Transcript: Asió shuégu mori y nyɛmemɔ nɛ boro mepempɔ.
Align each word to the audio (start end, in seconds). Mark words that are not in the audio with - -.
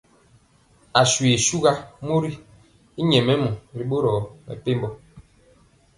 Asió 1.01 1.27
shuégu 1.45 1.73
mori 2.05 2.31
y 2.99 3.01
nyɛmemɔ 3.09 3.49
nɛ 3.75 3.81
boro 3.89 4.11
mepempɔ. 4.45 4.87